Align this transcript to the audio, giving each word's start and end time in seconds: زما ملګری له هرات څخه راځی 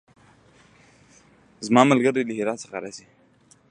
زما 1.65 1.81
ملګری 1.91 2.21
له 2.27 2.33
هرات 2.39 2.57
څخه 2.63 2.77
راځی 2.83 3.05